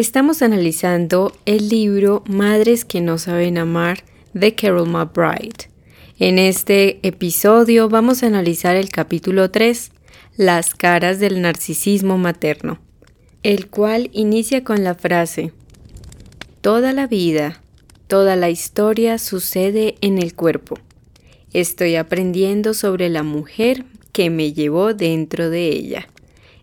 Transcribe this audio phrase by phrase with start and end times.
[0.00, 5.68] Estamos analizando el libro Madres que no saben amar de Carol McBride.
[6.18, 9.92] En este episodio vamos a analizar el capítulo 3,
[10.38, 12.78] Las caras del narcisismo materno,
[13.42, 15.52] el cual inicia con la frase,
[16.62, 17.60] Toda la vida,
[18.06, 20.78] toda la historia sucede en el cuerpo.
[21.52, 26.08] Estoy aprendiendo sobre la mujer que me llevó dentro de ella.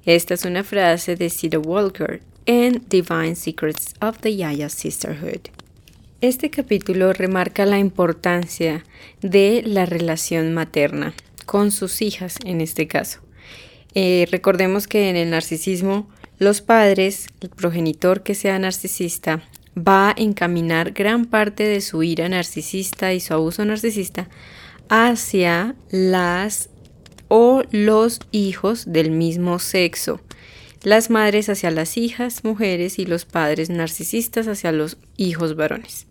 [0.05, 5.50] Esta es una frase de Cedar Walker en Divine Secrets of the Yaya Sisterhood.
[6.21, 8.86] Este capítulo remarca la importancia
[9.21, 11.14] de la relación materna
[11.46, 13.20] con sus hijas en este caso.
[13.93, 19.43] Eh, recordemos que en el narcisismo los padres, el progenitor que sea narcisista,
[19.78, 24.29] va a encaminar gran parte de su ira narcisista y su abuso narcisista
[24.87, 26.70] hacia las
[27.28, 30.21] o los hijos del mismo sexo
[30.87, 36.08] las madres hacia las hijas mujeres y los padres narcisistas hacia los hijos varones.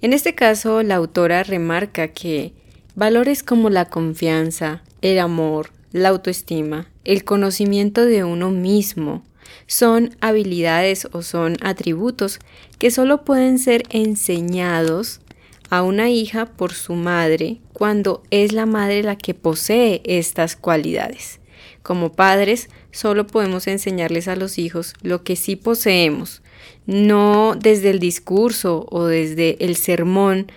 [0.00, 2.52] En este caso, la autora remarca que
[2.96, 9.22] valores como la confianza, el amor, la autoestima, el conocimiento de uno mismo,
[9.68, 12.40] son habilidades o son atributos
[12.80, 15.20] que solo pueden ser enseñados
[15.68, 21.39] a una hija por su madre cuando es la madre la que posee estas cualidades.
[21.82, 26.42] Como padres, solo podemos enseñarles a los hijos lo que sí poseemos,
[26.86, 30.52] no desde el discurso o desde el sermón,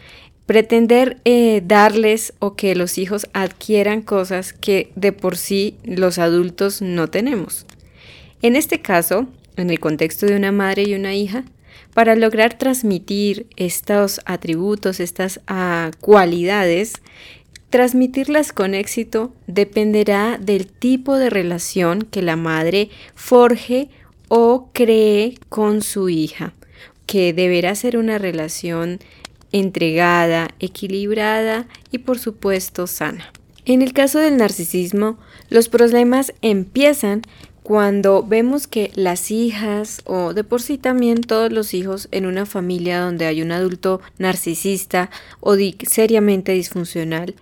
[0.45, 6.81] pretender eh, darles o que los hijos adquieran cosas que de por sí los adultos
[6.81, 7.65] no tenemos.
[8.41, 11.45] En este caso, en el contexto de una madre y una hija,
[11.93, 16.93] para lograr transmitir estos atributos, estas ah, cualidades,
[17.73, 23.89] Transmitirlas con éxito dependerá del tipo de relación que la madre forje
[24.27, 26.53] o cree con su hija,
[27.07, 28.99] que deberá ser una relación
[29.51, 33.33] entregada, equilibrada y por supuesto sana.
[33.65, 35.17] En el caso del narcisismo,
[35.49, 37.23] los problemas empiezan
[37.63, 42.45] cuando vemos que las hijas o de por sí también todos los hijos en una
[42.45, 45.09] familia donde hay un adulto narcisista
[45.39, 45.55] o
[45.87, 47.35] seriamente disfuncional,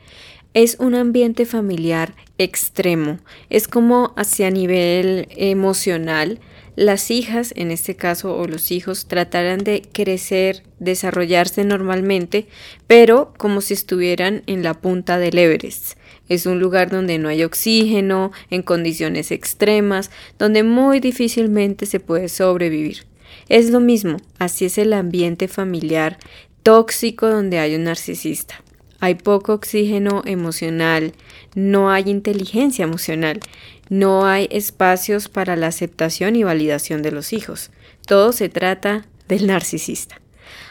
[0.53, 3.19] es un ambiente familiar extremo.
[3.49, 6.39] Es como hacia nivel emocional
[6.75, 12.47] las hijas, en este caso, o los hijos, tratarán de crecer, desarrollarse normalmente,
[12.87, 15.97] pero como si estuvieran en la punta del Everest.
[16.31, 22.29] Es un lugar donde no hay oxígeno, en condiciones extremas, donde muy difícilmente se puede
[22.29, 23.03] sobrevivir.
[23.49, 26.17] Es lo mismo, así es el ambiente familiar
[26.63, 28.63] tóxico donde hay un narcisista.
[29.01, 31.11] Hay poco oxígeno emocional,
[31.53, 33.41] no hay inteligencia emocional,
[33.89, 37.71] no hay espacios para la aceptación y validación de los hijos.
[38.07, 40.21] Todo se trata del narcisista.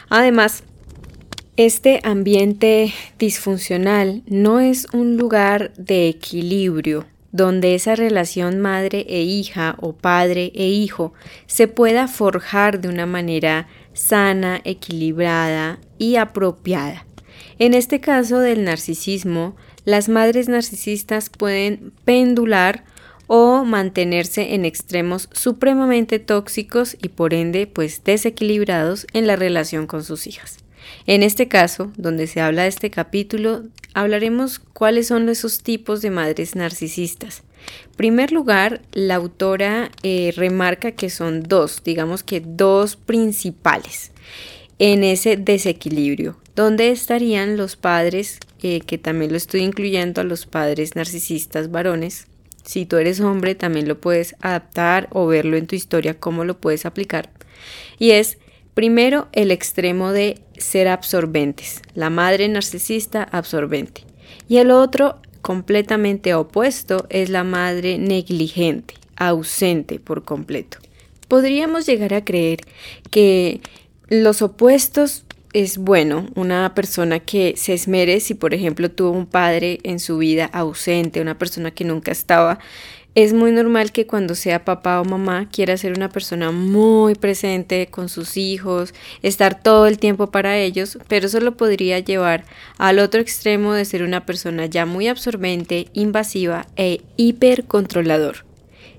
[0.09, 0.63] Además,
[1.57, 9.75] este ambiente disfuncional no es un lugar de equilibrio donde esa relación madre e hija
[9.79, 11.13] o padre e hijo
[11.47, 17.05] se pueda forjar de una manera sana, equilibrada y apropiada.
[17.59, 22.83] En este caso del narcisismo, las madres narcisistas pueden pendular
[23.27, 30.03] o mantenerse en extremos supremamente tóxicos y por ende pues desequilibrados en la relación con
[30.03, 30.57] sus hijas.
[31.07, 36.11] En este caso, donde se habla de este capítulo, hablaremos cuáles son esos tipos de
[36.11, 37.43] madres narcisistas.
[37.91, 44.11] En primer lugar, la autora eh, remarca que son dos, digamos que dos principales
[44.79, 46.37] en ese desequilibrio.
[46.55, 52.27] ¿Dónde estarían los padres, eh, que también lo estoy incluyendo a los padres narcisistas varones?
[52.63, 56.59] Si tú eres hombre, también lo puedes adaptar o verlo en tu historia, cómo lo
[56.59, 57.29] puedes aplicar.
[57.99, 58.37] Y es
[58.73, 64.05] Primero, el extremo de ser absorbentes, la madre narcisista absorbente.
[64.47, 70.77] Y el otro, completamente opuesto, es la madre negligente, ausente por completo.
[71.27, 72.61] Podríamos llegar a creer
[73.09, 73.61] que
[74.07, 79.79] los opuestos es bueno una persona que se esmere si por ejemplo tuvo un padre
[79.83, 82.59] en su vida ausente, una persona que nunca estaba
[83.13, 87.87] es muy normal que cuando sea papá o mamá quiera ser una persona muy presente
[87.87, 92.45] con sus hijos, estar todo el tiempo para ellos, pero eso lo podría llevar
[92.77, 98.50] al otro extremo de ser una persona ya muy absorbente, invasiva e hipercontrolador.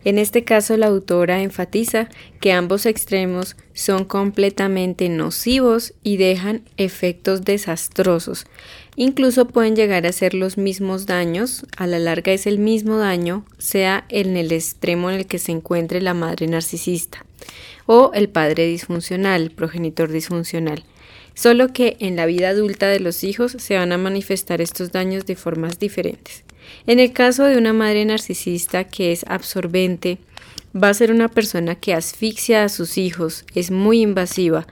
[0.04, 2.08] En este caso, la autora enfatiza
[2.40, 8.46] que ambos extremos son completamente nocivos y dejan efectos desastrosos.
[8.96, 13.44] Incluso pueden llegar a ser los mismos daños, a la larga es el mismo daño,
[13.58, 17.24] sea en el extremo en el que se encuentre la madre narcisista
[17.86, 20.84] o el padre disfuncional, progenitor disfuncional.
[21.34, 25.24] Solo que en la vida adulta de los hijos se van a manifestar estos daños
[25.26, 26.44] de formas diferentes.
[26.86, 30.18] En el caso de una madre narcisista que es absorbente,
[30.74, 34.66] va a ser una persona que asfixia a sus hijos, es muy invasiva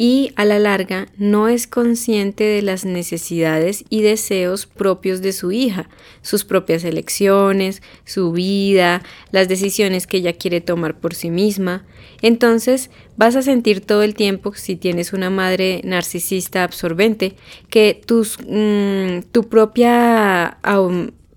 [0.00, 5.50] y a la larga no es consciente de las necesidades y deseos propios de su
[5.50, 5.88] hija,
[6.22, 9.02] sus propias elecciones, su vida,
[9.32, 11.84] las decisiones que ella quiere tomar por sí misma.
[12.22, 17.34] Entonces vas a sentir todo el tiempo, si tienes una madre narcisista absorbente,
[17.68, 20.58] que tus, mm, tu propia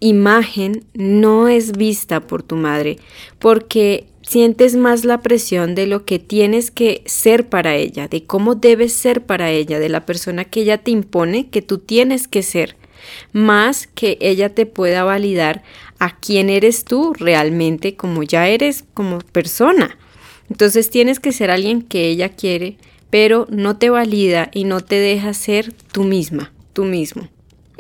[0.02, 2.98] imagen no es vista por tu madre,
[3.40, 8.56] porque sientes más la presión de lo que tienes que ser para ella, de cómo
[8.56, 12.44] debes ser para ella, de la persona que ella te impone que tú tienes que
[12.44, 12.76] ser,
[13.32, 15.64] más que ella te pueda validar
[16.00, 19.98] a quién eres tú realmente como ya eres como persona.
[20.50, 22.78] Entonces tienes que ser alguien que ella quiere,
[23.10, 27.30] pero no te valida y no te deja ser tú misma, tú mismo.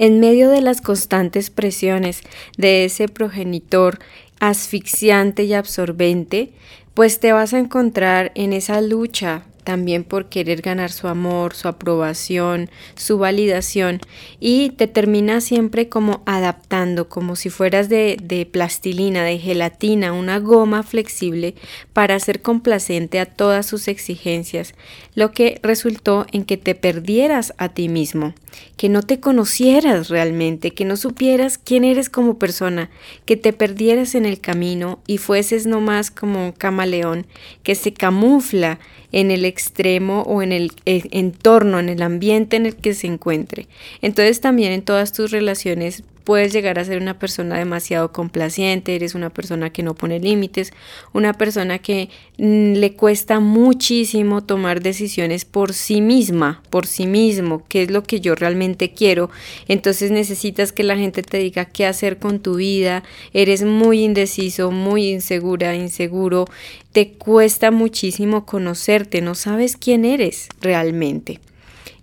[0.01, 2.23] En medio de las constantes presiones
[2.57, 3.99] de ese progenitor
[4.39, 6.53] asfixiante y absorbente,
[6.95, 11.67] pues te vas a encontrar en esa lucha también por querer ganar su amor, su
[11.67, 13.99] aprobación, su validación
[14.39, 20.83] y te termina siempre como adaptando, como si fueras de, plastilina, de gelatina, una goma
[20.83, 21.55] flexible
[21.93, 24.73] para ser complacente a todas sus exigencias,
[25.15, 28.33] lo que resultó en que te perdieras a ti mismo,
[28.77, 32.89] que no te conocieras realmente, que no supieras quién eres como persona,
[33.25, 37.27] que te perdieras en el camino y fueses nomás como un camaleón
[37.63, 38.79] que se camufla
[39.11, 43.07] en el extremo o en el eh, entorno, en el ambiente en el que se
[43.07, 43.67] encuentre.
[44.01, 49.15] Entonces también en todas tus relaciones puedes llegar a ser una persona demasiado complaciente, eres
[49.15, 50.71] una persona que no pone límites,
[51.13, 57.63] una persona que mm, le cuesta muchísimo tomar decisiones por sí misma, por sí mismo,
[57.67, 59.29] qué es lo que yo realmente quiero.
[59.67, 63.03] Entonces necesitas que la gente te diga qué hacer con tu vida,
[63.33, 66.45] eres muy indeciso, muy insegura, inseguro,
[66.91, 71.39] te cuesta muchísimo conocerte, no sabes quién eres realmente.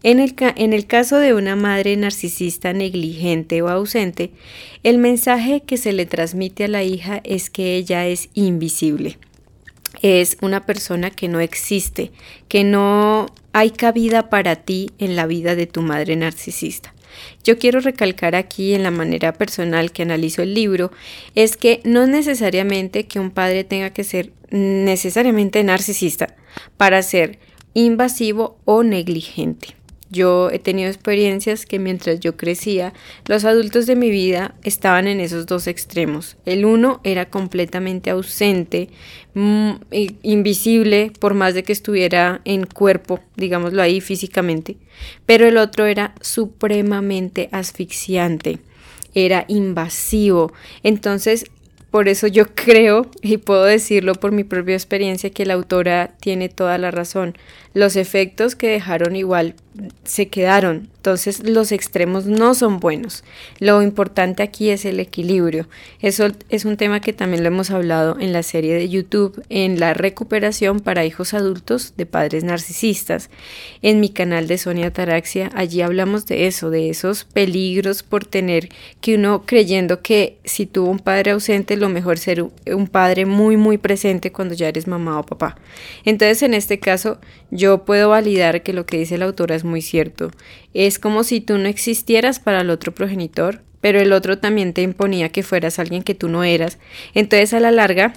[0.04, 4.30] En el, caso de una madre narcisista negligente o ausente,
[4.84, 9.18] el mensaje que se le transmite a la hija es que ella es invisible.
[10.00, 12.12] Es una persona que no existe,
[12.46, 16.94] que no hay cabida para ti en la vida de tu madre narcisista.
[17.42, 20.92] Yo quiero recalcar aquí en la manera personal que analizo el libro,
[21.34, 26.36] es que no necesariamente que un padre tenga que ser necesariamente narcisista
[26.76, 27.40] para ser
[27.74, 29.77] invasivo o negligente.
[30.10, 32.94] Yo he tenido experiencias que mientras yo crecía,
[33.26, 36.36] los adultos de mi vida estaban en esos dos extremos.
[36.46, 38.88] El uno era completamente ausente,
[39.34, 39.72] mm,
[40.22, 44.78] invisible, por más de que estuviera en cuerpo, digámoslo ahí físicamente,
[45.26, 48.60] pero el otro era supremamente asfixiante,
[49.14, 50.52] era invasivo.
[50.82, 51.44] Entonces
[51.90, 56.48] por eso yo creo, y puedo decirlo por mi propia experiencia, que la autora tiene
[56.48, 57.36] toda la razón.
[57.74, 59.54] Los efectos que dejaron igual
[60.04, 60.88] se quedaron.
[60.96, 63.24] Entonces los extremos no son buenos.
[63.60, 65.68] Lo importante aquí es el equilibrio.
[66.00, 69.80] Eso es un tema que también lo hemos hablado en la serie de YouTube, en
[69.80, 73.30] la recuperación para hijos adultos de padres narcisistas.
[73.80, 78.68] En mi canal de Sonia Taraxia, allí hablamos de eso, de esos peligros por tener
[79.00, 83.56] que uno creyendo que si tuvo un padre ausente, lo mejor ser un padre muy,
[83.56, 85.56] muy presente cuando ya eres mamá o papá.
[86.04, 87.18] Entonces en este caso
[87.50, 90.32] yo puedo validar que lo que dice la autora es muy cierto.
[90.74, 94.82] Es como si tú no existieras para el otro progenitor, pero el otro también te
[94.82, 96.78] imponía que fueras alguien que tú no eras.
[97.14, 98.14] Entonces a la larga,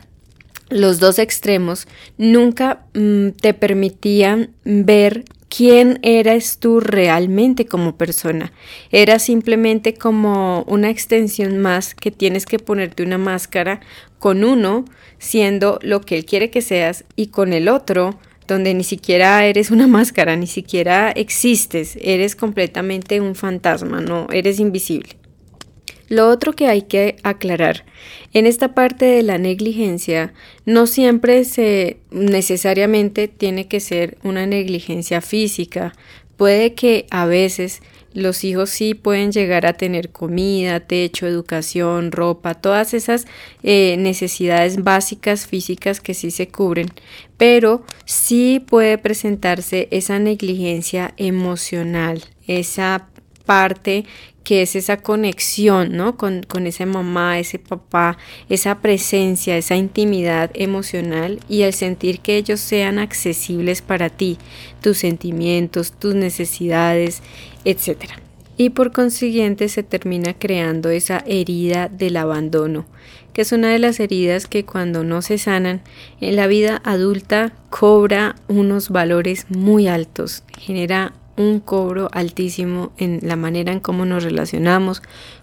[0.70, 8.54] los dos extremos nunca mm, te permitían ver quién eras tú realmente como persona.
[8.92, 13.82] Era simplemente como una extensión más que tienes que ponerte una máscara
[14.18, 14.86] con uno
[15.20, 18.18] siendo lo que él quiere que seas y con el otro
[18.48, 24.60] donde ni siquiera eres una máscara, ni siquiera existes, eres completamente un fantasma, no eres
[24.60, 25.18] invisible.
[26.10, 27.86] Lo otro que hay que aclarar,
[28.34, 30.34] en esta parte de la negligencia,
[30.66, 35.94] no siempre se necesariamente tiene que ser una negligencia física,
[36.36, 37.82] puede que a veces
[38.14, 43.26] los hijos sí pueden llegar a tener comida, techo, educación, ropa, todas esas
[43.64, 46.90] eh, necesidades básicas físicas que sí se cubren,
[47.38, 53.08] pero sí puede presentarse esa negligencia emocional, esa
[53.46, 54.06] parte
[54.44, 56.18] que es esa conexión, ¿no?
[56.18, 58.18] Con, con esa mamá, ese papá,
[58.50, 64.38] esa presencia, esa intimidad emocional y el sentir que ellos sean accesibles para ti,
[64.82, 67.22] tus sentimientos, tus necesidades,
[67.66, 68.06] etc.
[68.58, 72.86] Y por consiguiente se termina creando esa herida del abandono,
[73.34, 75.82] que es una de las heridas que cuando no se sanan
[76.20, 83.36] en la vida adulta cobra unos valores muy altos, genera un cobro altísimo en la
[83.36, 85.02] manera en cómo nos relacionamos,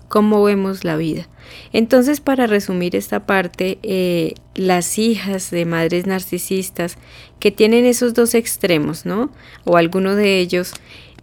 [0.08, 1.28] cómo vemos la vida.
[1.72, 6.96] Entonces, para resumir esta parte, eh, las hijas de madres narcisistas
[7.40, 9.30] que tienen esos dos extremos, ¿no?
[9.64, 10.72] O alguno de ellos,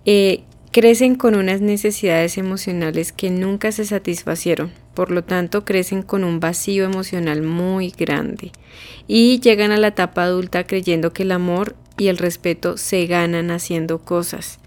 [0.05, 0.43] eh,
[0.75, 6.41] crecen con unas necesidades emocionales que nunca se satisfacieron, por lo tanto crecen con un
[6.41, 8.51] vacío emocional muy grande
[9.07, 13.51] y llegan a la etapa adulta creyendo que el amor y el respeto se ganan
[13.51, 14.59] haciendo cosas.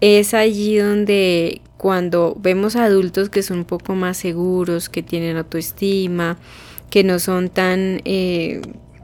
[0.00, 6.38] Es allí donde cuando vemos adultos que son un poco más seguros, que tienen autoestima,
[6.88, 8.62] que no son tan, eh,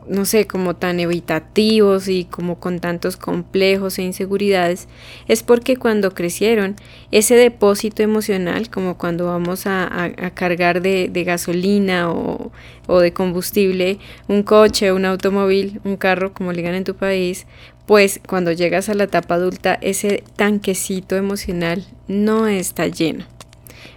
[0.08, 4.88] no sé, como tan evitativos y como con tantos complejos e inseguridades,
[5.26, 6.76] es porque cuando crecieron,
[7.10, 12.52] ese depósito emocional, como cuando vamos a, cargar de, gasolina o,
[12.86, 13.98] o de combustible
[14.28, 17.46] un coche, un automóvil, un carro, como le digan en tu país,
[17.86, 23.24] pues cuando llegas a la etapa adulta ese tanquecito emocional no está lleno.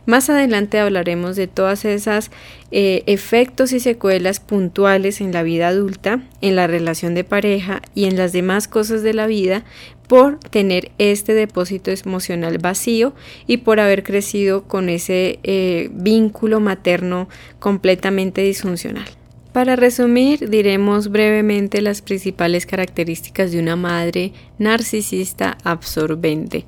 [0.08, 2.32] Más adelante hablaremos de todas esas
[2.72, 8.06] eh, efectos y secuelas puntuales en la vida adulta, en la relación de pareja y
[8.06, 9.64] en las demás cosas de la vida
[10.08, 13.14] por tener este depósito emocional vacío
[13.46, 17.30] y por haber crecido con ese eh, vínculo materno
[17.60, 19.06] completamente disfuncional.
[19.54, 26.66] Para resumir, diremos brevemente las principales características de una madre narcisista absorbente.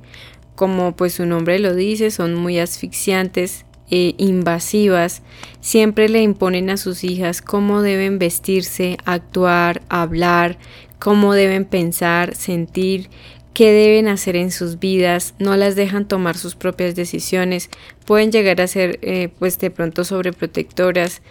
[0.54, 5.22] Como pues su nombre lo dice, son muy asfixiantes, e invasivas,
[5.60, 10.58] siempre le imponen a sus hijas cómo deben vestirse, actuar, hablar,
[10.98, 13.10] cómo deben pensar, sentir,
[13.52, 17.70] qué deben hacer en sus vidas, no las dejan tomar sus propias decisiones,
[18.06, 21.22] pueden llegar a ser eh, pues de pronto sobreprotectoras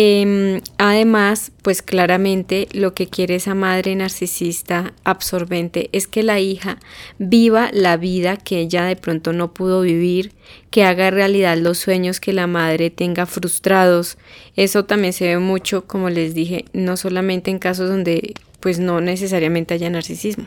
[0.00, 6.78] Em, además, pues claramente lo que quiere esa madre narcisista absorbente es que la hija
[7.18, 10.30] viva la vida que ella de pronto no pudo vivir,
[10.70, 14.18] que haga realidad los sueños que la madre tenga frustrados.
[14.54, 19.00] Eso también se ve mucho, como les dije, no solamente en casos donde pues no
[19.00, 20.46] necesariamente haya narcisismo.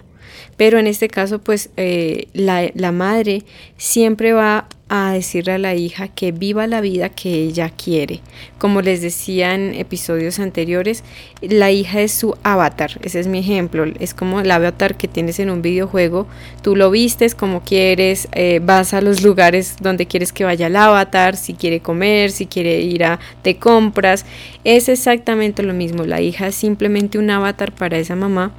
[0.58, 3.44] Pero en este caso, pues eh, la, la madre
[3.78, 8.20] siempre va a decirle a la hija que viva la vida que ella quiere.
[8.58, 11.06] Como les decía en episodios anteriores,
[11.42, 15.40] la hija es su avatar, ese es mi ejemplo, es como el avatar que tienes
[15.40, 16.28] en un videojuego,
[16.62, 20.76] tú lo vistes como quieres, eh, vas a los lugares donde quieres que vaya el
[20.76, 24.26] avatar, si quiere comer, si quiere ir a te compras,
[24.66, 28.52] es exactamente lo mismo, la hija es simplemente un avatar para esa mamá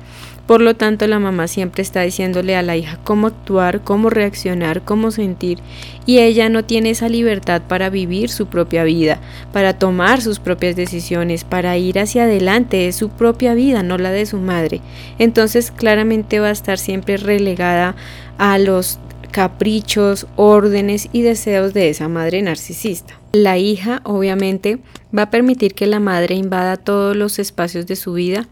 [0.52, 4.82] por lo tanto, la mamá siempre está diciéndole a la hija cómo actuar, cómo reaccionar,
[4.82, 5.61] cómo sentir,
[6.04, 9.18] y ella no tiene esa libertad para vivir su propia vida,
[9.54, 14.11] para tomar sus propias decisiones, para ir hacia adelante, es su propia vida, no la
[14.11, 14.82] de su madre.
[15.18, 17.97] Entonces, claramente va a estar siempre relegada
[18.37, 18.99] a los
[19.30, 23.18] caprichos, órdenes y deseos de esa madre narcisista.
[23.32, 24.80] La hija, obviamente,
[25.16, 28.49] va a permitir que la madre invada todos los espacios de su vida,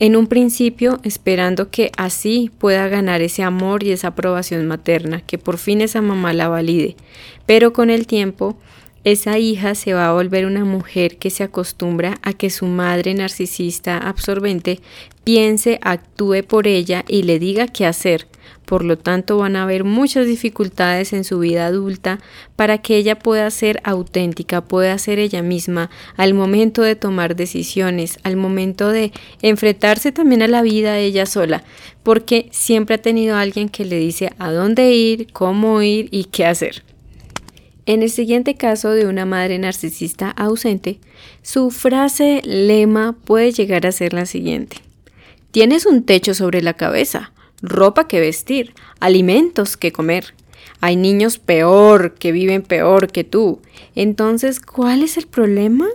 [0.00, 5.36] en un principio esperando que así pueda ganar ese amor y esa aprobación materna, que
[5.36, 6.96] por fin esa mamá la valide,
[7.44, 8.56] pero con el tiempo
[9.04, 13.14] esa hija se va a volver una mujer que se acostumbra a que su madre
[13.14, 14.80] narcisista absorbente
[15.24, 18.26] piense, actúe por ella y le diga qué hacer.
[18.66, 22.20] Por lo tanto, van a haber muchas dificultades en su vida adulta
[22.56, 28.18] para que ella pueda ser auténtica, pueda ser ella misma al momento de tomar decisiones,
[28.22, 31.64] al momento de enfrentarse también a la vida ella sola,
[32.02, 36.46] porque siempre ha tenido alguien que le dice a dónde ir, cómo ir y qué
[36.46, 36.89] hacer.
[37.86, 41.00] En el siguiente caso de una madre narcisista ausente,
[41.42, 44.76] su frase lema puede llegar a ser la siguiente.
[45.50, 47.32] Tienes un techo sobre la cabeza,
[47.62, 50.34] ropa que vestir, alimentos que comer.
[50.80, 53.60] Hay niños peor, que viven peor que tú.
[53.94, 55.88] Entonces, ¿cuál es el problema?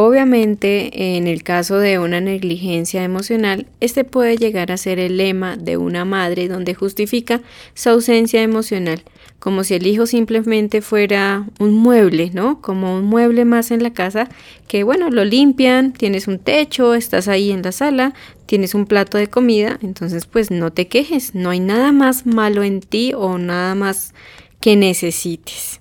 [0.00, 5.56] Obviamente, en el caso de una negligencia emocional, este puede llegar a ser el lema
[5.56, 7.40] de una madre donde justifica
[7.74, 9.02] su ausencia emocional,
[9.48, 12.60] como si el hijo simplemente fuera un mueble, ¿no?
[12.60, 14.28] Como un mueble más en la casa
[14.66, 18.12] que, bueno, lo limpian, tienes un techo, estás ahí en la sala,
[18.44, 22.62] tienes un plato de comida, entonces pues no te quejes, no hay nada más malo
[22.62, 24.12] en ti o nada más
[24.60, 25.80] que necesites.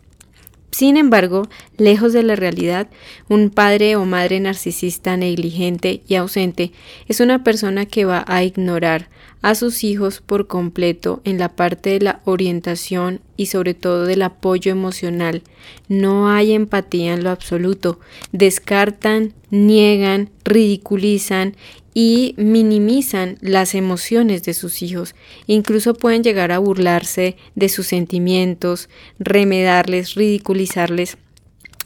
[0.71, 2.87] Sin embargo, lejos de la realidad,
[3.27, 6.71] un padre o madre narcisista negligente y ausente
[7.09, 9.09] es una persona que va a ignorar
[9.41, 14.21] a sus hijos por completo en la parte de la orientación y sobre todo del
[14.21, 15.43] apoyo emocional.
[15.87, 17.99] No hay empatía en lo absoluto.
[18.31, 21.55] Descartan, niegan, ridiculizan
[21.93, 25.15] y minimizan las emociones de sus hijos.
[25.47, 31.17] Incluso pueden llegar a burlarse de sus sentimientos, remedarles, ridiculizarles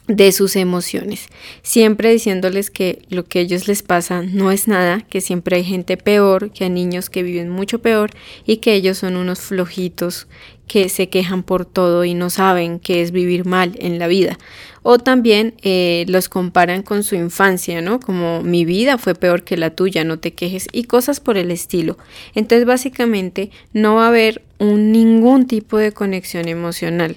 [0.08, 1.28] de sus emociones,
[1.62, 5.64] siempre diciéndoles que lo que a ellos les pasa no es nada, que siempre hay
[5.64, 8.10] gente peor, que hay niños que viven mucho peor
[8.44, 10.26] y que ellos son unos flojitos
[10.66, 14.38] que se quejan por todo y no saben qué es vivir mal en la vida
[14.82, 18.00] o también eh, los comparan con su infancia, ¿no?
[18.00, 21.50] Como mi vida fue peor que la tuya, no te quejes y cosas por el
[21.50, 21.96] estilo.
[22.34, 27.16] Entonces básicamente no va a haber un, ningún tipo de conexión emocional.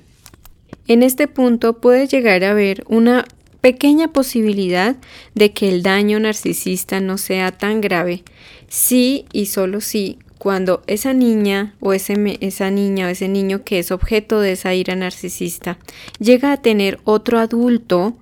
[0.88, 3.26] En este punto puede llegar a haber una
[3.62, 4.96] pequeña posibilidad
[5.34, 8.24] de que el daño narcisista no sea tan grave.
[8.68, 13.80] Si y solo si cuando esa niña o ese, esa niña o ese niño que
[13.80, 15.80] es objeto de esa ira narcisista
[16.20, 18.16] llega a tener otro adulto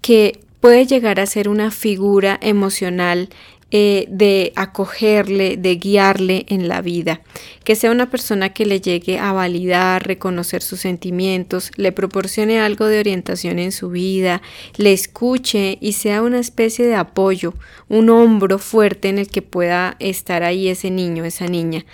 [0.00, 3.28] que puede llegar a ser una figura emocional
[3.70, 7.20] eh, de acogerle, de guiarle en la vida,
[7.64, 12.86] que sea una persona que le llegue a validar, reconocer sus sentimientos, le proporcione algo
[12.86, 14.40] de orientación en su vida,
[14.78, 17.52] le escuche y sea una especie de apoyo,
[17.90, 21.84] un hombro fuerte en el que pueda estar ahí ese niño, esa niña.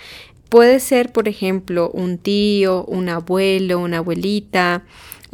[0.47, 4.85] Puede ser, por ejemplo, un tío, un abuelo, una abuelita,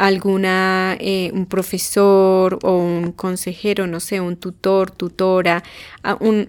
[0.02, 5.64] alguna, eh, un profesor o un consejero, no sé, un tutor, tutora,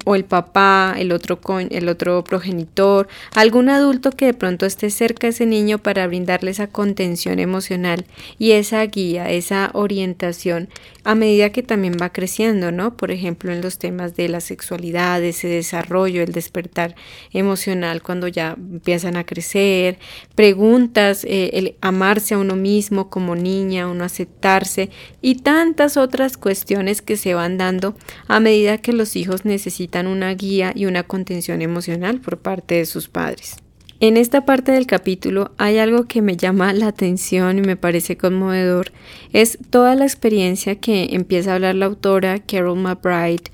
[0.05, 5.27] o el papá, el otro, el otro progenitor, algún adulto que de pronto esté cerca
[5.27, 8.07] de ese niño para brindarle esa contención emocional
[8.39, 10.71] y esa guía, esa orientación
[11.05, 12.97] a medida que también va creciendo, ¿no?
[12.97, 16.95] Por ejemplo, en los temas de la sexualidad, ese desarrollo, el despertar
[17.33, 19.99] emocional cuando ya empiezan a crecer,
[20.35, 27.03] preguntas, eh, el amarse a uno mismo como niña, uno aceptarse y tantas otras cuestiones
[27.03, 27.95] que se van dando
[28.29, 32.87] a medida que los hijos necesitan una guía y una contención emocional por parte de
[32.87, 33.57] sus padres.
[34.03, 38.17] En esta parte del capítulo hay algo que me llama la atención y me parece
[38.17, 38.91] conmovedor.
[39.33, 43.45] Es toda la experiencia que empieza a hablar la autora Carol McBride.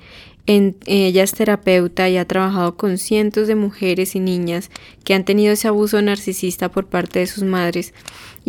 [0.47, 4.71] En, ella es terapeuta y ha trabajado con cientos de mujeres y niñas
[5.03, 7.93] que han tenido ese abuso narcisista por parte de sus madres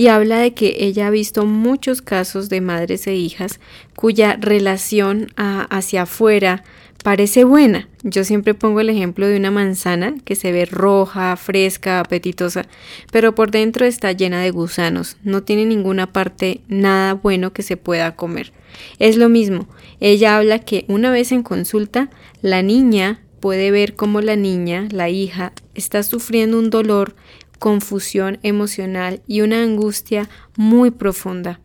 [0.00, 3.60] y habla de que ella ha visto muchos casos de madres e hijas
[3.94, 6.64] cuya relación hacia afuera
[7.04, 7.86] parece buena.
[8.02, 12.64] Yo siempre pongo el ejemplo de una manzana que se ve roja, fresca, apetitosa,
[13.12, 17.76] pero por dentro está llena de gusanos, no tiene ninguna parte nada bueno que se
[17.76, 18.54] pueda comer.
[18.98, 19.68] Es lo mismo,
[20.00, 22.08] ella habla que una vez en consulta,
[22.40, 27.16] la niña puede ver cómo la niña, la hija, está sufriendo un dolor,
[27.60, 31.60] confusión emocional y una angustia muy profunda.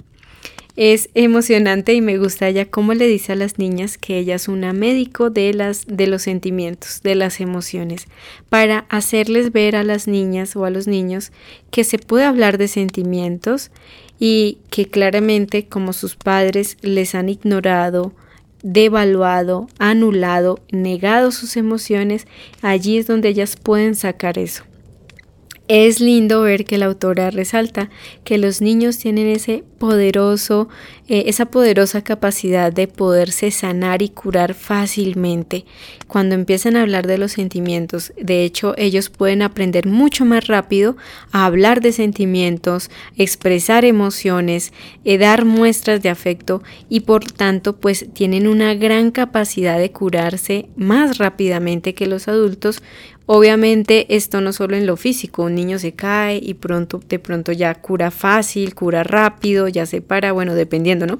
[0.76, 4.50] Es emocionante y me gusta ya cómo le dice a las niñas que ella es
[4.50, 8.08] una médico de las de los sentimientos, de las emociones,
[8.50, 11.32] para hacerles ver a las niñas o a los niños
[11.72, 13.72] que se puede hablar de sentimientos
[14.20, 18.12] y que claramente como sus padres les han ignorado,
[18.62, 22.28] devaluado, anulado, negado sus emociones,
[22.62, 24.66] allí es donde ellas pueden sacar eso.
[25.68, 27.90] Es lindo ver que la autora resalta
[28.24, 30.70] que los niños tienen ese poderoso,
[31.08, 35.66] eh, esa poderosa capacidad de poderse sanar y curar fácilmente.
[36.08, 40.98] Cuando empiezan a hablar de los sentimientos, de hecho, ellos pueden aprender mucho más rápido
[41.32, 44.72] a hablar de sentimientos, expresar emociones,
[45.04, 50.70] eh, dar muestras de afecto y por tanto, pues tienen una gran capacidad de curarse
[50.76, 52.84] más rápidamente que los adultos
[53.28, 57.52] Obviamente esto no solo en lo físico, un niño se cae y pronto de pronto
[57.52, 61.18] ya cura fácil, cura rápido, ya se para, bueno, dependiendo, ¿no?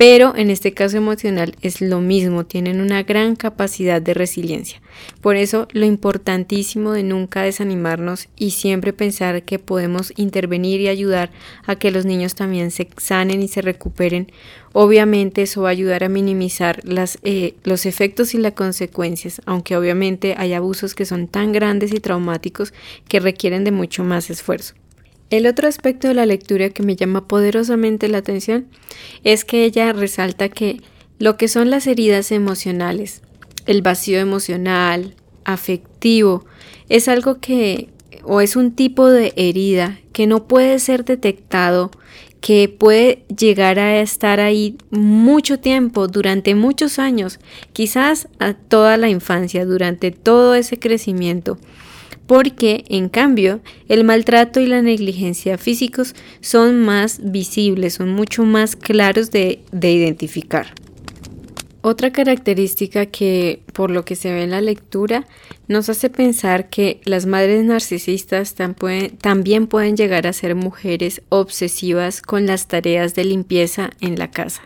[0.00, 4.80] Pero en este caso emocional es lo mismo, tienen una gran capacidad de resiliencia.
[5.20, 11.30] Por eso lo importantísimo de nunca desanimarnos y siempre pensar que podemos intervenir y ayudar
[11.66, 14.32] a que los niños también se sanen y se recuperen.
[14.72, 16.80] Obviamente eso va a ayudar a minimizar
[17.22, 22.00] eh, los efectos y las consecuencias, aunque obviamente hay abusos que son tan grandes y
[22.00, 22.72] traumáticos
[23.06, 24.79] que requieren de mucho más esfuerzo.
[25.30, 28.66] El otro aspecto de la lectura que me llama poderosamente la atención
[29.22, 30.80] es que ella resalta que
[31.20, 33.22] lo que son las heridas emocionales,
[33.66, 35.14] el vacío emocional,
[35.44, 36.44] afectivo,
[36.88, 37.90] es algo que
[38.24, 41.92] o es un tipo de herida que no puede ser detectado,
[42.40, 47.38] que puede llegar a estar ahí mucho tiempo, durante muchos años,
[47.72, 51.56] quizás a toda la infancia, durante todo ese crecimiento
[52.30, 58.76] porque en cambio el maltrato y la negligencia físicos son más visibles, son mucho más
[58.76, 60.72] claros de, identificar.
[61.80, 65.26] Otra característica que, por lo que se ve en la lectura,
[65.66, 72.46] nos hace pensar que las madres narcisistas también pueden llegar a ser mujeres obsesivas con
[72.46, 74.62] las tareas de limpieza en la casa.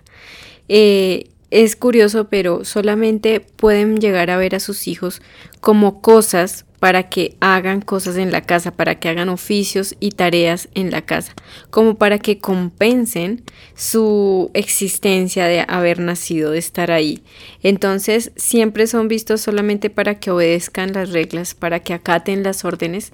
[0.69, 5.23] Eh, es curioso, pero solamente pueden llegar a ver a sus hijos
[5.63, 10.69] como cosas para que hagan cosas en la casa, para que hagan oficios y tareas
[10.75, 11.33] en la casa,
[11.71, 13.43] como para que compensen
[13.75, 17.23] su existencia de haber nacido, de estar ahí.
[17.63, 23.13] Entonces, siempre son vistos solamente para que obedezcan las reglas, para que acaten las órdenes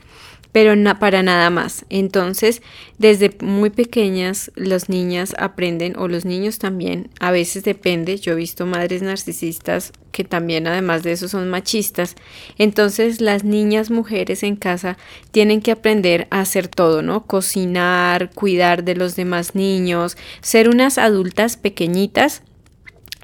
[0.52, 1.84] pero para nada más.
[1.90, 2.62] Entonces,
[2.98, 8.36] desde muy pequeñas, las niñas aprenden, o los niños también, a veces depende, yo he
[8.36, 12.16] visto madres narcisistas que también además de eso son machistas,
[12.58, 14.98] entonces las niñas mujeres en casa
[15.30, 17.26] tienen que aprender a hacer todo, ¿no?
[17.26, 22.42] Cocinar, cuidar de los demás niños, ser unas adultas pequeñitas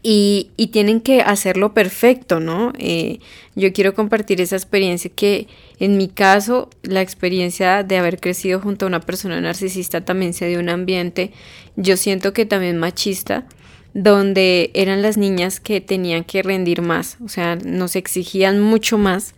[0.09, 2.73] y, y, tienen que hacerlo perfecto, ¿no?
[2.79, 3.19] Eh,
[3.57, 5.49] yo quiero compartir esa experiencia que
[5.81, 10.47] en mi caso, la experiencia de haber crecido junto a una persona narcisista también se
[10.47, 11.33] dio un ambiente,
[11.75, 13.47] yo siento que también machista,
[13.95, 19.35] donde eran las niñas que tenían que rendir más, o sea, nos exigían mucho más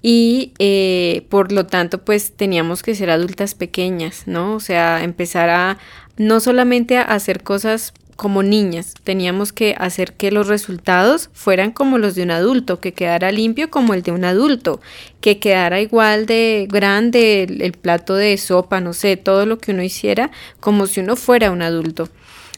[0.00, 4.54] y eh, por lo tanto pues teníamos que ser adultas pequeñas, ¿no?
[4.54, 5.76] O sea, empezar a
[6.16, 8.94] no solamente a hacer cosas como niñas.
[9.04, 13.70] Teníamos que hacer que los resultados fueran como los de un adulto, que quedara limpio
[13.70, 14.80] como el de un adulto,
[15.20, 19.82] que quedara igual de grande el, plato de sopa, no sé, todo lo que uno
[19.82, 22.08] hiciera como si uno fuera un adulto.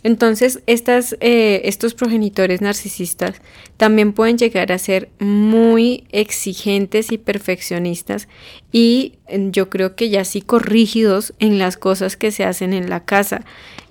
[0.04, 3.42] Entonces, estas, eh, estos progenitores narcisistas
[3.76, 8.28] también pueden llegar a ser muy exigentes y perfeccionistas
[8.70, 13.44] y yo creo que ya corrígidos en las cosas que se hacen en la casa.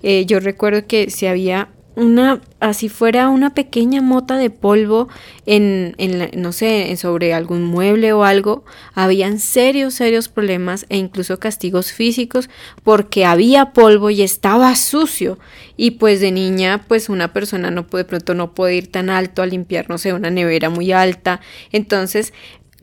[0.03, 5.07] Eh, yo recuerdo que si había una, así fuera una pequeña mota de polvo
[5.47, 11.39] en, en no sé, sobre algún mueble o algo, habían serios, serios problemas e incluso
[11.39, 12.51] castigos físicos
[12.83, 15.39] porque había polvo y estaba sucio.
[15.75, 19.09] Y pues de niña, pues una persona no puede, de pronto no puede ir tan
[19.09, 21.41] alto a limpiar, no sé, una nevera muy alta.
[21.71, 22.31] Entonces,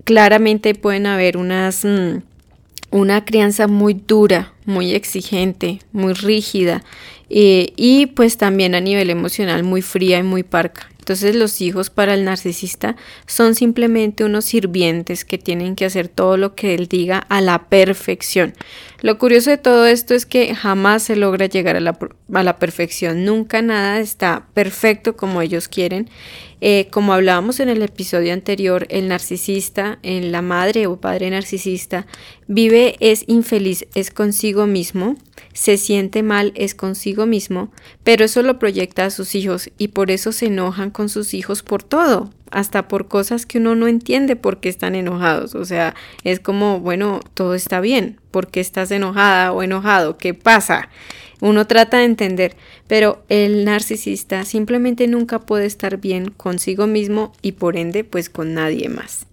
[0.02, 1.84] claramente pueden haber unas...
[1.84, 2.33] Mm,
[2.94, 6.84] una crianza muy dura, muy exigente, muy rígida
[7.28, 10.88] eh, y pues también a nivel emocional muy fría y muy parca.
[11.00, 12.94] Entonces los hijos para el narcisista
[13.26, 17.64] son simplemente unos sirvientes que tienen que hacer todo lo que él diga a la
[17.64, 18.54] perfección.
[19.00, 21.98] Lo curioso de todo esto es que jamás se logra llegar a la,
[22.32, 26.08] a la perfección, nunca nada está perfecto como ellos quieren.
[26.60, 32.06] Eh, como hablábamos en el episodio anterior, el narcisista, en la madre o padre narcisista,
[32.46, 35.16] vive, es infeliz, es consigo mismo,
[35.52, 37.70] se siente mal, es consigo mismo,
[38.02, 41.62] pero eso lo proyecta a sus hijos y por eso se enojan con sus hijos
[41.62, 45.54] por todo, hasta por cosas que uno no entiende por qué están enojados.
[45.54, 50.18] O sea, es como, bueno, todo está bien, ¿por qué estás enojada o enojado?
[50.18, 50.88] ¿Qué pasa?
[51.40, 57.52] Uno trata de entender, pero el narcisista simplemente nunca puede estar bien consigo mismo y
[57.52, 59.26] por ende pues con nadie más.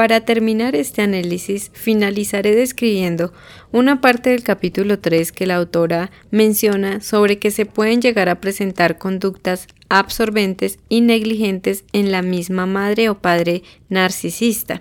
[0.00, 3.34] Para terminar este análisis, finalizaré describiendo
[3.70, 8.40] una parte del capítulo 3 que la autora menciona sobre que se pueden llegar a
[8.40, 14.80] presentar conductas absorbentes y negligentes en la misma madre o padre narcisista.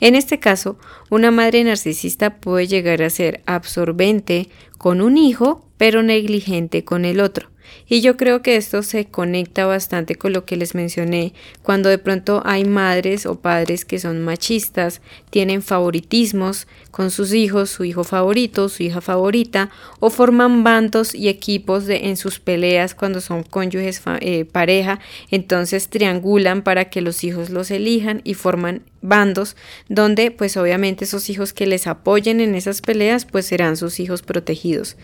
[0.00, 4.48] En este caso, una madre narcisista puede llegar a ser absorbente
[4.78, 7.50] con un hijo, pero negligente con el otro.
[7.88, 11.98] Y yo creo que esto se conecta bastante con lo que les mencioné, cuando de
[11.98, 18.04] pronto hay madres o padres que son machistas, tienen favoritismos con sus hijos, su hijo
[18.04, 24.02] favorito, su hija favorita, o forman bandos y equipos en sus peleas cuando son cónyuges
[24.20, 29.56] eh, pareja, entonces triangulan para que los hijos los elijan y forman bandos
[29.88, 34.22] donde pues obviamente esos hijos que les apoyen en esas peleas pues serán sus hijos
[34.22, 34.96] protegidos.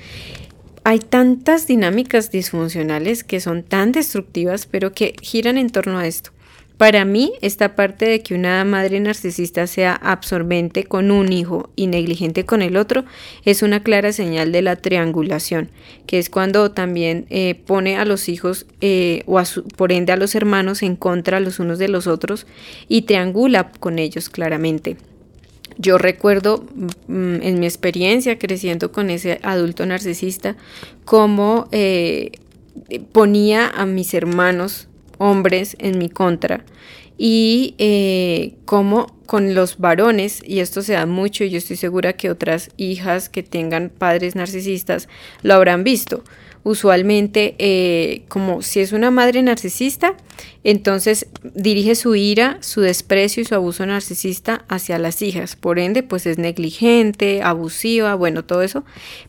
[0.84, 6.32] Hay tantas dinámicas disfuncionales que son tan destructivas pero que giran en torno a esto.
[6.76, 11.86] Para mí, esta parte de que una madre narcisista sea absorbente con un hijo y
[11.86, 13.04] negligente con el otro
[13.44, 15.70] es una clara señal de la triangulación,
[16.06, 19.40] que es cuando también eh, pone a los hijos eh, o
[19.76, 22.48] por ende a los hermanos en contra los unos de los otros
[22.88, 24.96] y triangula con ellos claramente.
[25.78, 26.64] Yo recuerdo
[27.08, 30.56] mm, en mi experiencia creciendo con ese adulto narcisista
[31.04, 32.32] cómo eh,
[33.12, 36.64] ponía a mis hermanos hombres en mi contra
[37.18, 42.14] y eh, como con los varones, y esto se da mucho, y yo estoy segura
[42.14, 45.08] que otras hijas que tengan padres narcisistas
[45.42, 46.24] lo habrán visto.
[46.64, 50.16] Usualmente, eh, como si es una madre narcisista,
[50.64, 55.56] entonces dirige su ira, su desprecio y su abuso narcisista hacia las hijas.
[55.56, 58.84] Por ende, pues es negligente, abusiva, bueno, todo eso.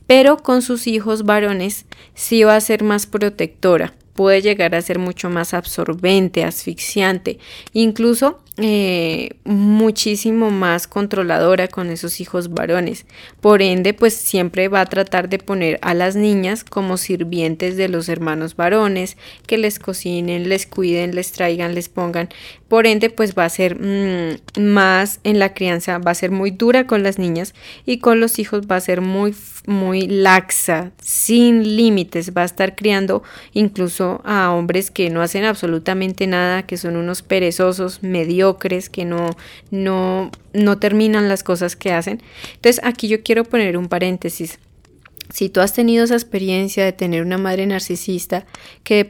[0.05, 4.99] Pero con sus hijos varones sí va a ser más protectora puede llegar a ser
[4.99, 7.39] mucho más absorbente, asfixiante,
[7.73, 13.07] incluso eh, muchísimo más controladora con esos hijos varones.
[13.41, 17.89] Por ende, pues siempre va a tratar de poner a las niñas como sirvientes de
[17.89, 22.29] los hermanos varones, que les cocinen, les cuiden, les traigan, les pongan.
[22.67, 26.51] Por ende, pues va a ser mm, más en la crianza, va a ser muy
[26.51, 27.55] dura con las niñas
[27.87, 29.33] y con los hijos va a ser muy,
[29.65, 32.33] muy laxa, sin límites.
[32.37, 37.23] Va a estar criando incluso a hombres que no hacen absolutamente nada, que son unos
[37.23, 39.31] perezosos, medios crees que no,
[39.71, 42.21] no, no terminan las cosas que hacen.
[42.55, 44.59] Entonces aquí yo quiero poner un paréntesis.
[45.29, 48.45] Si tú has tenido esa experiencia de tener una madre narcisista
[48.83, 49.09] que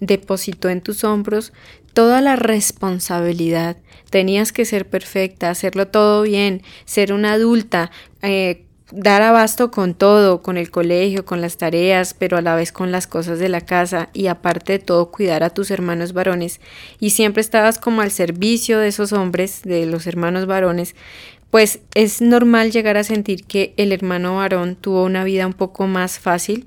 [0.00, 1.52] depositó en tus hombros
[1.92, 3.78] toda la responsabilidad,
[4.10, 7.90] tenías que ser perfecta, hacerlo todo bien, ser una adulta,
[8.22, 12.72] eh, dar abasto con todo, con el colegio, con las tareas, pero a la vez
[12.72, 16.60] con las cosas de la casa y aparte de todo cuidar a tus hermanos varones.
[17.00, 20.94] Y siempre estabas como al servicio de esos hombres, de los hermanos varones,
[21.50, 25.86] pues es normal llegar a sentir que el hermano varón tuvo una vida un poco
[25.86, 26.66] más fácil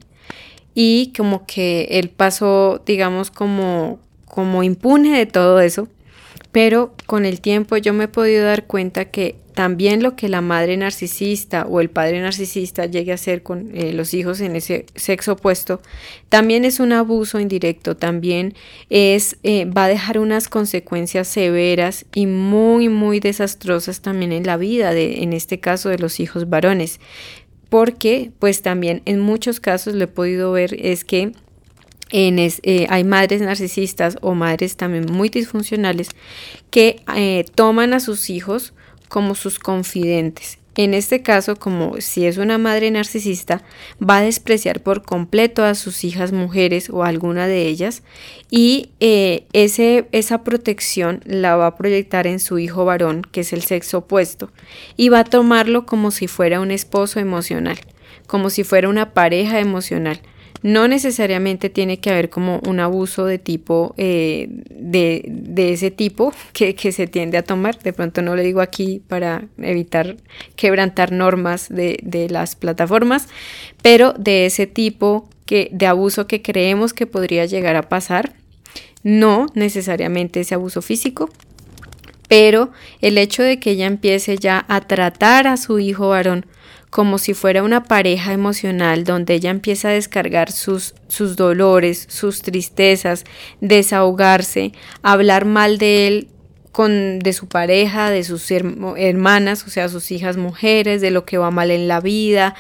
[0.74, 5.90] y como que él pasó, digamos, como como impune de todo eso,
[6.52, 10.40] pero con el tiempo yo me he podido dar cuenta que también lo que la
[10.40, 14.86] madre narcisista o el padre narcisista llegue a hacer con eh, los hijos en ese
[14.96, 15.82] sexo opuesto,
[16.30, 18.54] también es un abuso indirecto, también
[18.90, 24.56] es, eh, va a dejar unas consecuencias severas y muy, muy desastrosas también en la
[24.56, 27.02] vida, de, en este caso de los hijos varones.
[27.70, 31.34] Porque, pues también en muchos casos lo he podido ver, es que
[32.12, 36.10] eh, hay madres narcisistas o madres también muy disfuncionales
[36.72, 37.04] que
[37.56, 38.74] toman a sus hijos
[39.08, 40.60] como sus confidentes.
[40.80, 43.64] En este caso, como si es una madre narcisista,
[44.02, 48.02] va a despreciar por completo a sus hijas mujeres o alguna de ellas
[48.50, 53.52] y eh, ese, esa protección la va a proyectar en su hijo varón, que es
[53.52, 54.54] el sexo opuesto,
[54.96, 57.78] y va a tomarlo como si fuera un esposo emocional,
[58.26, 60.22] como si fuera una pareja emocional.
[60.62, 66.74] No necesariamente tiene que haber como un abuso de tipo, eh, de, ese tipo que,
[66.92, 67.80] se tiende a tomar.
[67.80, 70.18] De pronto no lo digo aquí para evitar
[70.56, 73.28] quebrantar normas de, de las plataformas,
[73.82, 78.34] pero de ese tipo que, de abuso que creemos que podría llegar a pasar.
[79.02, 81.30] No necesariamente ese abuso físico,
[82.28, 86.46] pero el hecho de que ella empiece ya a tratar a su hijo varón
[86.90, 92.42] como si fuera una pareja emocional donde ella empieza a descargar sus, sus dolores, sus
[92.42, 93.26] tristezas,
[93.62, 94.72] desahogarse,
[95.04, 96.28] hablar mal de él
[96.72, 101.38] con de su pareja, de sus hermanas, o sea, sus hijas mujeres, de lo que
[101.38, 102.56] va mal en la vida,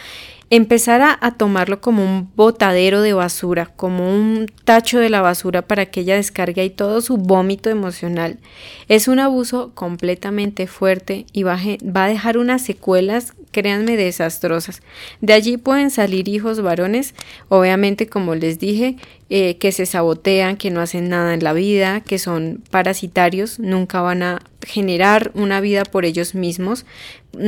[0.49, 5.85] empezar a, tomarlo como un botadero de basura, como un tacho de la basura para
[5.85, 8.39] que ella descargue ahí todo su vómito emocional.
[8.87, 14.81] Es un abuso completamente fuerte y va a dejar unas secuelas, créanme, desastrosas.
[15.21, 17.15] De allí pueden salir hijos varones,
[17.47, 18.95] obviamente como les dije,
[19.29, 24.01] eh, que se sabotean, que no hacen nada en la vida, que son parasitarios, nunca
[24.01, 26.85] van a generar una vida por ellos mismos,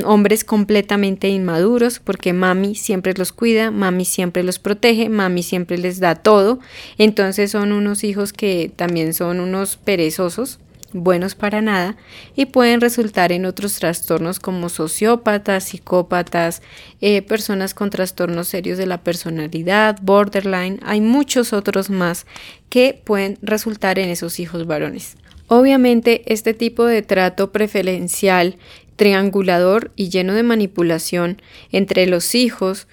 [0.06, 6.00] hombres completamente inmaduros porque mami siempre los cuida, mami siempre los protege, mami siempre les
[6.00, 6.60] da todo,
[6.98, 10.60] entonces son unos hijos que también son unos perezosos
[10.94, 11.96] buenos para nada
[12.36, 16.62] y pueden resultar en otros trastornos como sociópatas, psicópatas,
[17.02, 22.26] eh, personas con trastornos serios de la personalidad, borderline, hay muchos otros más
[22.70, 25.18] que pueden resultar en esos hijos varones.
[25.48, 28.58] Obviamente este tipo de trato preferencial
[28.96, 32.88] triangulador y lleno de manipulación entre los hijos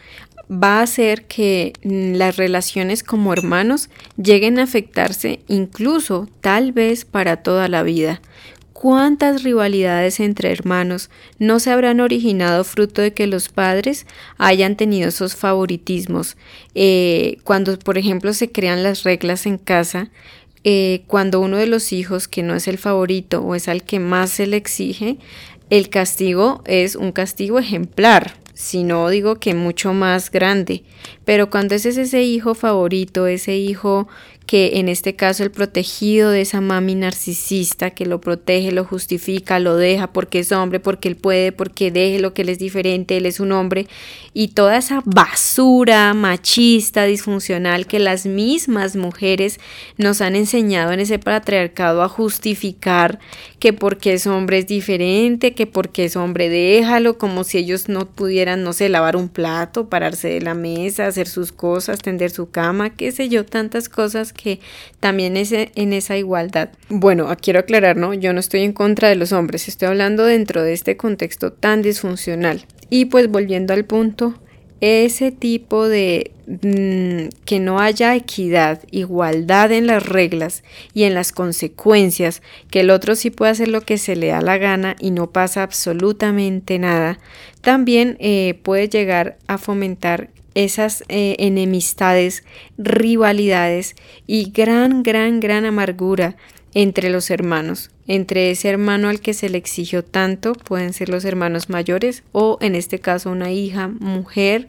[0.51, 7.05] va a hacer que mm, las relaciones como hermanos lleguen a afectarse incluso tal vez
[7.05, 8.21] para toda la vida.
[8.73, 14.07] ¿Cuántas rivalidades entre hermanos no se habrán originado fruto de que los padres
[14.37, 16.37] hayan tenido esos favoritismos?
[16.77, 20.11] Eh, cuando, por ejemplo, se crean las reglas en casa,
[20.63, 23.99] eh, cuando uno de los hijos, que no es el favorito o es al que
[23.99, 25.19] más se le exige,
[25.71, 30.83] el castigo es un castigo ejemplar, si no digo que mucho más grande,
[31.25, 34.09] pero cuando es ese hijo favorito, ese hijo
[34.49, 39.59] que en este caso el protegido de esa mami narcisista que lo protege, lo justifica,
[39.59, 43.19] lo deja porque es hombre, porque él puede, porque deje lo que él es diferente,
[43.19, 43.87] él es un hombre,
[44.33, 49.61] y toda esa basura machista, disfuncional que las mismas mujeres
[49.99, 53.19] nos han enseñado en ese patriarcado a justificar
[53.59, 58.07] que porque es hombre es diferente, que porque es hombre déjalo, como si ellos no
[58.07, 62.51] pudieran, no sé, lavar un plato, pararse de la mesa, hacer sus cosas, tender su
[62.51, 64.61] cama, qué sé yo, tantas cosas que
[65.01, 66.70] también es en esa igualdad.
[66.88, 68.14] Bueno, quiero aclarar, ¿no?
[68.14, 71.83] Yo no estoy en contra de los hombres, estoy hablando dentro de este contexto tan
[71.83, 72.64] disfuncional.
[72.88, 74.35] Y pues volviendo al punto,
[74.81, 80.62] ese tipo de mm, que no haya equidad, igualdad en las reglas
[80.95, 84.41] y en las consecuencias, que el otro sí puede hacer lo que se le da
[84.41, 87.19] la gana y no pasa absolutamente nada,
[87.61, 92.45] también eh, puede llegar a fomentar esas eh, enemistades,
[92.79, 93.95] rivalidades
[94.27, 96.37] y gran, gran, gran amargura
[96.75, 97.91] entre los hermanos.
[98.09, 102.59] Entre ese hermano al que se le exigió tanto, pueden ser los hermanos mayores o
[102.61, 104.66] en este caso una hija, mujer,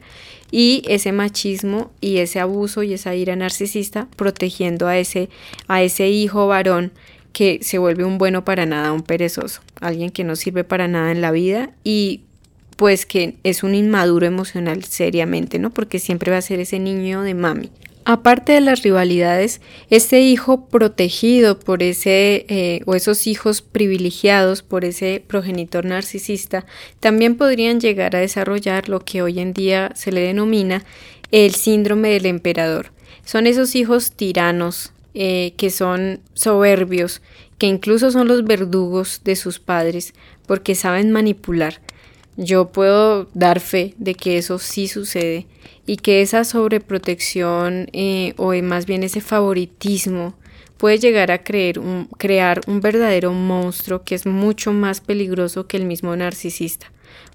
[0.52, 5.30] y ese machismo y ese abuso y esa ira narcisista protegiendo a ese,
[5.68, 6.92] a ese hijo varón
[7.32, 11.12] que se vuelve un bueno para nada, un perezoso, alguien que no sirve para nada
[11.12, 12.22] en la vida y
[12.76, 15.70] pues que es un inmaduro emocional seriamente, ¿no?
[15.70, 17.70] Porque siempre va a ser ese niño de mami.
[18.04, 19.60] Aparte de las rivalidades,
[19.90, 26.64] este hijo protegido por ese eh, o esos hijos privilegiados por ese progenitor narcisista
[26.98, 30.82] también podrían llegar a desarrollar lo que hoy en día se le denomina
[31.30, 32.90] el síndrome del emperador.
[33.24, 37.20] Son esos hijos tiranos eh, que son soberbios,
[37.58, 40.14] que incluso son los verdugos de sus padres
[40.46, 41.80] porque saben manipular
[42.36, 45.46] yo puedo dar fe de que eso sí sucede
[45.86, 50.34] y que esa sobreprotección eh, o más bien ese favoritismo
[50.76, 55.76] puede llegar a creer un, crear un verdadero monstruo que es mucho más peligroso que
[55.76, 56.90] el mismo narcisista,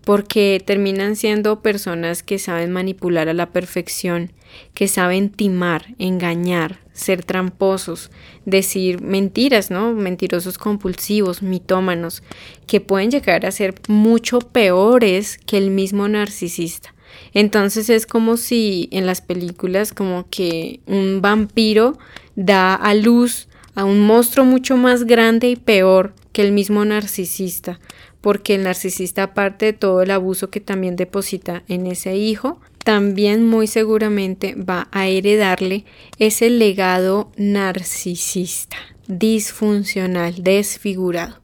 [0.06, 4.32] porque terminan siendo personas que saben manipular a la perfección,
[4.74, 8.12] que saben timar, engañar, ser tramposos,
[8.46, 9.92] decir mentiras, ¿no?
[9.94, 12.24] Mentirosos compulsivos, mitómanos,
[12.68, 16.94] que pueden llegar a ser mucho peores que el mismo narcisista.
[17.34, 21.98] Entonces es como si en las películas como que un vampiro
[22.36, 27.80] da a luz a un monstruo mucho más grande y peor que el mismo narcisista,
[28.26, 33.48] porque el narcisista aparte de todo el abuso que también deposita en ese hijo, también
[33.48, 35.86] muy seguramente va a heredarle
[36.18, 41.40] ese legado narcisista, disfuncional, desfigurado.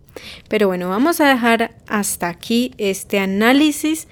[0.50, 4.08] Pero bueno, vamos a dejar hasta aquí este análisis.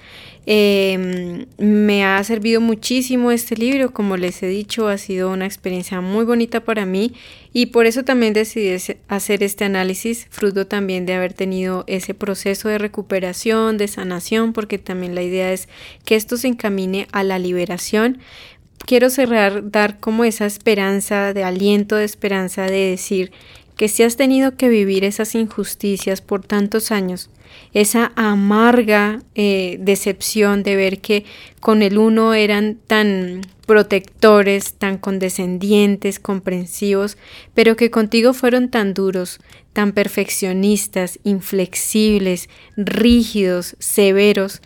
[0.46, 6.00] Em, me ha servido muchísimo este libro, como les he dicho, ha sido una experiencia
[6.00, 7.12] muy bonita para mí
[7.52, 8.74] y por eso también decidí
[9.08, 14.78] hacer este análisis, fruto también de haber tenido ese proceso de recuperación, de sanación, porque
[14.78, 15.68] también la idea es
[16.04, 18.18] que esto se encamine a la liberación.
[18.86, 23.30] Quiero cerrar, dar como esa esperanza, de aliento de esperanza, de decir
[23.76, 27.30] que si has tenido que vivir esas injusticias por tantos años,
[27.72, 31.24] esa amarga eh, decepción de ver que
[31.60, 37.16] con el uno eran tan protectores, tan condescendientes, comprensivos,
[37.54, 39.38] pero que contigo fueron tan duros,
[39.72, 44.60] tan perfeccionistas, inflexibles, rígidos, severos,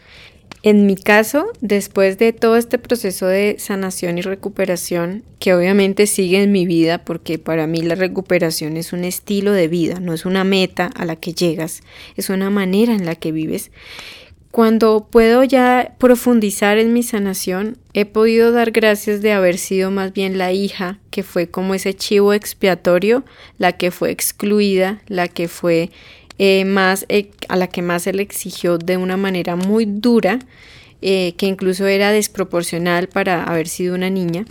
[0.66, 6.42] En mi caso, después de todo este proceso de sanación y recuperación, que obviamente sigue
[6.42, 10.24] en mi vida, porque para mí la recuperación es un estilo de vida, no es
[10.24, 11.82] una meta a la que llegas,
[12.16, 13.72] es una manera en la que vives.
[14.52, 20.14] Cuando puedo ya profundizar en mi sanación, he podido dar gracias de haber sido más
[20.14, 23.22] bien la hija, que fue como ese chivo expiatorio,
[23.58, 25.90] la que fue excluida, la que fue
[26.38, 30.40] eh, más, eh, a la que más se le exigió de una manera muy dura,
[31.02, 34.44] eh, que incluso era desproporcional para haber sido una niña.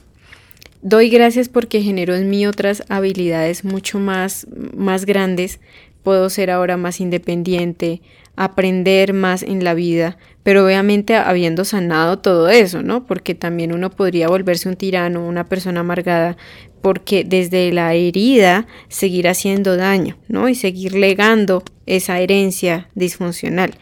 [0.82, 5.60] Doy gracias porque generó en mí otras habilidades mucho más, más grandes.
[6.04, 8.02] Puedo ser ahora más independiente,
[8.36, 13.06] aprender más en la vida, pero obviamente habiendo sanado todo eso, ¿no?
[13.06, 16.36] Porque también uno podría volverse un tirano, una persona amargada,
[16.84, 20.50] porque desde la herida seguir haciendo daño, ¿no?
[20.50, 23.76] Y seguir legando esa herencia disfuncional.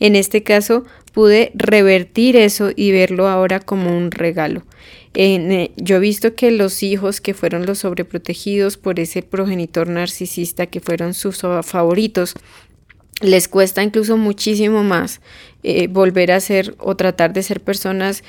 [0.00, 4.62] En este caso, pude revertir eso y verlo ahora como un regalo.
[5.12, 10.66] Eh, yo he visto que los hijos que fueron los sobreprotegidos por ese progenitor narcisista
[10.66, 12.32] que fueron sus favoritos,
[13.20, 15.20] les cuesta incluso muchísimo más
[15.62, 18.24] eh, volver a ser o tratar de ser personas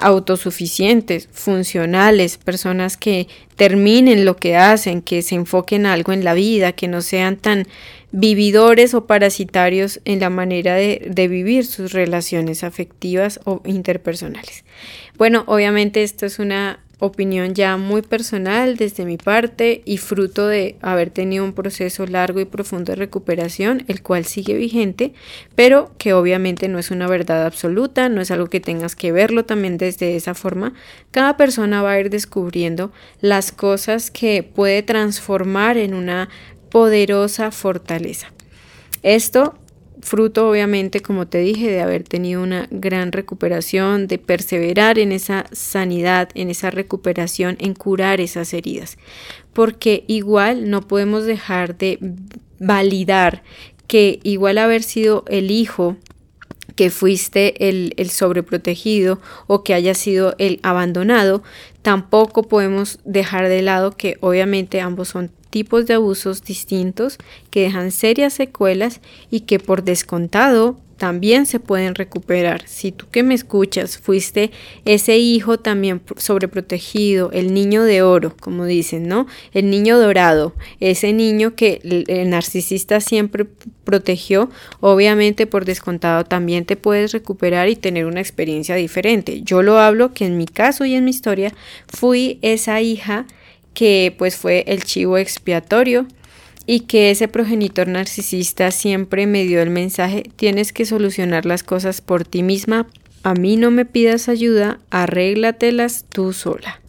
[0.00, 6.72] autosuficientes, funcionales, personas que terminen lo que hacen, que se enfoquen algo en la vida,
[6.72, 7.66] que no sean tan
[8.12, 14.64] vividores o parasitarios en la manera de, de vivir sus relaciones afectivas o interpersonales.
[15.18, 20.76] Bueno, obviamente esto es una opinión ya muy personal desde mi parte y fruto de
[20.80, 25.12] haber tenido un proceso largo y profundo de recuperación, el cual sigue vigente,
[25.54, 29.44] pero que obviamente no es una verdad absoluta, no es algo que tengas que verlo
[29.44, 30.72] también desde esa forma.
[31.10, 36.30] Cada persona va a ir descubriendo las cosas que puede transformar en una
[36.70, 38.32] poderosa fortaleza.
[39.02, 39.58] Esto
[40.06, 45.46] fruto obviamente, como te dije, de haber tenido una gran recuperación, de perseverar en esa
[45.50, 48.98] sanidad, en esa recuperación, en curar esas heridas.
[49.52, 51.98] Porque igual no podemos dejar de
[52.60, 53.42] validar
[53.88, 55.96] que igual haber sido el hijo
[56.76, 61.42] que fuiste el, el, sobreprotegido o que haya sido el abandonado,
[61.82, 67.16] tampoco podemos dejar de lado que obviamente ambos son tipos de abusos distintos
[67.50, 69.00] que dejan serias secuelas
[69.30, 72.68] y que por descontado también se pueden recuperar.
[72.68, 74.50] Si tú que me escuchas fuiste
[74.84, 79.26] ese hijo también sobreprotegido, el niño de oro, como dicen, ¿no?
[79.54, 83.46] El niño dorado, ese niño que el narcisista siempre
[83.84, 84.50] protegió,
[84.80, 89.40] obviamente por descontado también te puedes recuperar y tener una experiencia diferente.
[89.40, 91.54] Yo lo hablo que en mi caso y en mi historia
[91.88, 93.24] fui esa hija
[93.76, 96.06] que pues fue el chivo expiatorio
[96.64, 102.00] y que ese progenitor narcisista siempre me dio el mensaje, tienes que solucionar las cosas
[102.00, 102.86] por ti misma,
[103.22, 106.80] a mí no me pidas ayuda, arréglatelas tú sola.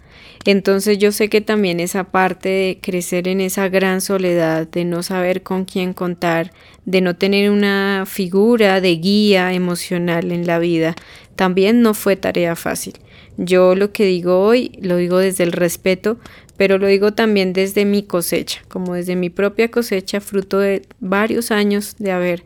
[0.45, 5.03] Entonces yo sé que también esa parte de crecer en esa gran soledad, de no
[5.03, 6.53] saber con quién contar,
[6.85, 10.95] de no tener una figura de guía emocional en la vida,
[11.35, 12.93] también no fue tarea fácil.
[13.35, 16.17] Yo lo que digo hoy lo digo desde el respeto,
[16.58, 21.51] pero lo digo también desde mi cosecha, como desde mi propia cosecha, fruto de varios
[21.51, 22.43] años de haber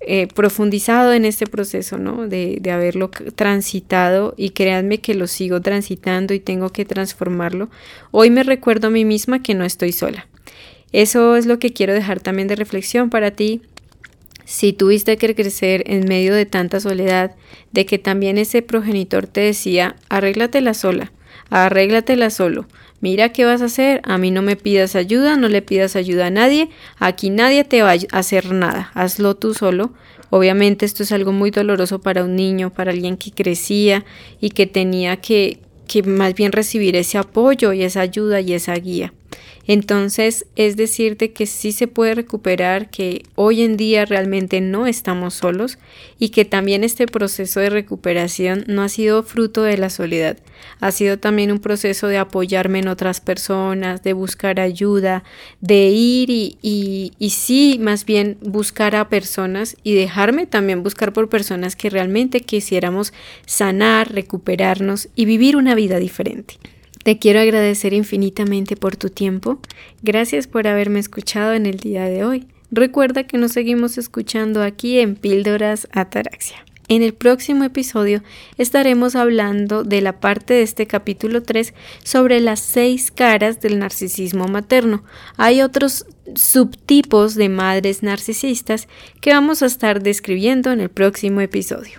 [0.00, 2.28] eh, profundizado en este proceso, ¿no?
[2.28, 7.68] De, de, haberlo transitado y créanme que lo sigo transitando y tengo que transformarlo.
[8.12, 10.28] Hoy me recuerdo a mí misma que no estoy sola.
[10.92, 13.60] Eso es lo que quiero dejar también de reflexión para ti.
[14.44, 17.34] Si tuviste que crecer en medio de tanta soledad,
[17.72, 21.12] de que también ese progenitor te decía, arréglatela sola,
[21.50, 22.66] arréglatela solo,
[23.00, 26.26] Mira qué vas a hacer, a mí no me pidas ayuda, no le pidas ayuda
[26.26, 26.68] a nadie,
[26.98, 29.92] aquí nadie te va a hacer nada, hazlo tú solo.
[30.30, 34.04] Obviamente esto es algo muy doloroso para un niño, para alguien que crecía
[34.40, 38.74] y que tenía que, que más bien recibir ese apoyo y esa ayuda y esa
[38.74, 39.12] guía.
[39.68, 45.34] Entonces, es decirte que sí se puede recuperar, que hoy en día realmente no estamos
[45.34, 45.76] solos
[46.18, 50.38] y que también este proceso de recuperación no ha sido fruto de la soledad,
[50.80, 55.22] ha sido también un proceso de apoyarme en otras personas, de buscar ayuda,
[55.60, 61.28] de ir y, y, sí, más bien buscar a personas y dejarme también buscar por
[61.28, 63.12] personas que realmente quisiéramos
[63.44, 66.54] sanar, recuperarnos y vivir una vida diferente.
[67.04, 69.60] Te quiero agradecer infinitamente por tu tiempo.
[70.02, 72.46] Gracias por haberme escuchado en el día de hoy.
[72.70, 76.64] Recuerda que nos seguimos escuchando aquí en Píldoras Ataraxia.
[76.88, 78.22] En el próximo episodio
[78.56, 84.48] estaremos hablando de la parte de este capítulo 3 sobre las seis caras del narcisismo
[84.48, 85.04] materno.
[85.36, 88.88] Hay otros subtipos de madres narcisistas
[89.20, 91.98] que vamos a estar describiendo en el próximo episodio.